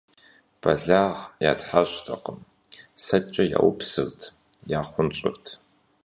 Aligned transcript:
Бэлагъ 0.61 1.19
ятхьэщӀтэкъым; 1.51 2.39
сэкӀэ 3.03 3.43
яупсырт, 3.59 4.19
ятхъунщӀырт. 4.79 5.45